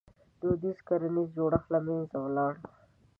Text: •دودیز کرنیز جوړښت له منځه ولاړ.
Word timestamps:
•دودیز 0.39 0.77
کرنیز 0.87 1.27
جوړښت 1.37 1.67
له 1.73 1.79
منځه 1.87 2.17
ولاړ. 2.21 2.53